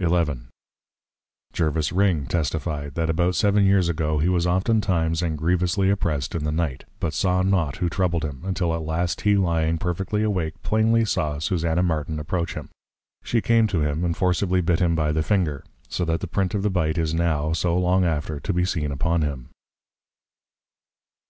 [0.00, 0.24] XI.
[1.52, 6.44] Jervis Ring testify'd, That about seven years ago, he was oftentimes and grievously oppressed in
[6.44, 10.54] the Night, but saw not who troubled him; until at last he Lying perfectly Awake,
[10.62, 12.70] plainly saw Susanna Martin approach him.
[13.22, 16.54] She came to him, and forceably bit him by the Finger; so that the Print
[16.54, 19.50] of the bite is now, so long after, to be seen upon him.